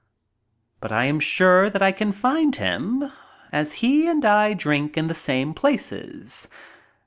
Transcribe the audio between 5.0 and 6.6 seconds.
the same places.